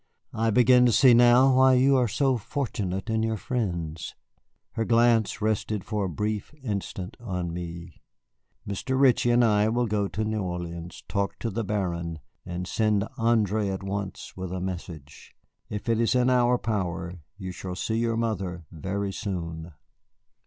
I 0.33 0.49
begin 0.49 0.87
to 0.87 0.91
see 0.91 1.13
now 1.13 1.55
why 1.55 1.73
you 1.73 1.95
are 1.95 2.07
so 2.07 2.35
fortunate 2.35 3.07
in 3.07 3.21
your 3.21 3.37
friends." 3.37 4.15
Her 4.71 4.83
glance 4.83 5.43
rested 5.43 5.83
for 5.83 6.05
a 6.05 6.09
brief 6.09 6.55
instant 6.63 7.15
on 7.19 7.53
me. 7.53 8.01
"Mr. 8.67 8.99
Ritchie 8.99 9.29
and 9.29 9.45
I 9.45 9.69
will 9.69 9.85
go 9.85 10.07
to 10.07 10.25
New 10.25 10.41
Orleans, 10.41 11.03
talk 11.07 11.37
to 11.37 11.51
the 11.51 11.63
Baron, 11.63 12.17
and 12.47 12.65
send 12.65 13.03
André 13.19 13.71
at 13.71 13.83
once 13.83 14.35
with 14.35 14.51
a 14.51 14.59
message. 14.59 15.35
If 15.69 15.87
it 15.87 16.01
is 16.01 16.15
in 16.15 16.31
our 16.31 16.57
power, 16.57 17.13
you 17.37 17.51
shall 17.51 17.75
see 17.75 17.99
your 17.99 18.17
mother 18.17 18.65
very 18.71 19.11
soon." 19.13 19.71